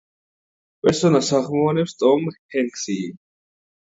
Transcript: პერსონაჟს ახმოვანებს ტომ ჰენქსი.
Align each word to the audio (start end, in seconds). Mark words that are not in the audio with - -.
პერსონაჟს 0.85 1.29
ახმოვანებს 1.39 1.93
ტომ 2.03 2.25
ჰენქსი. 2.55 2.97